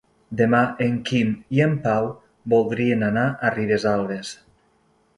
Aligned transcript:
Demà 0.37 0.61
en 0.85 0.95
Quim 1.09 1.35
i 1.59 1.61
en 1.67 1.77
Pau 1.85 2.09
voldrien 2.57 3.07
anar 3.13 3.29
a 3.51 3.55
Ribesalbes. 3.59 4.37